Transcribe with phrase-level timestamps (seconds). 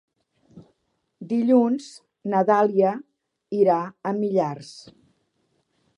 [1.33, 1.91] Dilluns
[2.35, 2.95] na Dàlia
[3.61, 4.73] irà a Millars.